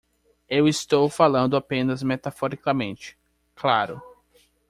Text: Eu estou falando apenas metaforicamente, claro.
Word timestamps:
Eu 0.49 0.67
estou 0.67 1.07
falando 1.07 1.55
apenas 1.55 2.01
metaforicamente, 2.01 3.15
claro. 3.53 4.01